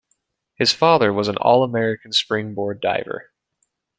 [0.55, 3.29] His father was an All-American springboard diver.